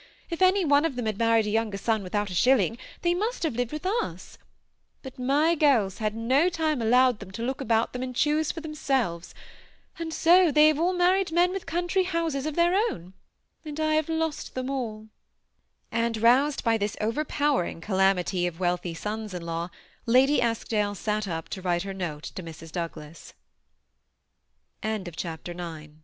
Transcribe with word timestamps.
If 0.31 0.41
any 0.41 0.65
one 0.65 0.83
of 0.83 0.95
them 0.95 1.05
had 1.05 1.19
married 1.19 1.45
a 1.45 1.51
younger 1.51 1.77
son 1.77 2.01
without 2.01 2.31
a 2.31 2.33
shilling, 2.33 2.79
they 3.03 3.13
must 3.13 3.43
have 3.43 3.53
lived 3.53 3.71
with 3.71 3.85
us; 3.85 4.39
but 5.03 5.19
my 5.19 5.53
girls 5.53 5.99
had 5.99 6.15
no 6.15 6.49
time 6.49 6.81
allowed 6.81 7.19
them 7.19 7.29
to 7.29 7.43
look 7.43 7.61
about 7.61 7.93
them 7.93 8.01
and 8.01 8.15
choose 8.15 8.51
for 8.51 8.61
themselves; 8.61 9.35
and 9.99 10.11
so 10.11 10.51
they 10.51 10.69
have 10.69 10.79
all 10.79 10.93
mar 10.93 11.13
ried 11.13 11.31
men 11.31 11.51
with 11.51 11.67
country 11.67 12.01
houses 12.05 12.47
of 12.47 12.55
their 12.55 12.73
own, 12.73 13.13
and 13.63 13.79
I 13.79 13.93
have 13.93 14.09
lost 14.09 14.55
them 14.55 14.71
all" 14.71 15.09
And 15.91 16.17
roused 16.17 16.63
by 16.63 16.79
this 16.79 16.97
overpowering 16.99 17.79
calamity 17.79 18.47
of 18.47 18.59
Wealthy 18.59 18.95
sons 18.95 19.35
in 19.35 19.43
law, 19.43 19.69
Lady 20.07 20.41
Eskdale 20.41 20.95
sat 20.95 21.27
up 21.27 21.47
to 21.49 21.61
write 21.61 21.83
her 21.83 21.93
note 21.93 22.23
to 22.23 23.23